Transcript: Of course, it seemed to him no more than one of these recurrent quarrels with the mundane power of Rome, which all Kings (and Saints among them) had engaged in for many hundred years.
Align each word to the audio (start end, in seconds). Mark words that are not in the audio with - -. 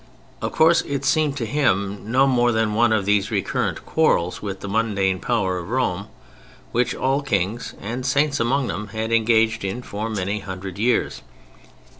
Of 0.41 0.51
course, 0.53 0.81
it 0.87 1.05
seemed 1.05 1.37
to 1.37 1.45
him 1.45 2.11
no 2.11 2.25
more 2.25 2.51
than 2.51 2.73
one 2.73 2.91
of 2.91 3.05
these 3.05 3.29
recurrent 3.29 3.85
quarrels 3.85 4.41
with 4.41 4.61
the 4.61 4.67
mundane 4.67 5.19
power 5.19 5.59
of 5.59 5.69
Rome, 5.69 6.07
which 6.71 6.95
all 6.95 7.21
Kings 7.21 7.75
(and 7.79 8.03
Saints 8.03 8.39
among 8.39 8.65
them) 8.65 8.87
had 8.87 9.11
engaged 9.11 9.63
in 9.63 9.83
for 9.83 10.09
many 10.09 10.39
hundred 10.39 10.79
years. 10.79 11.21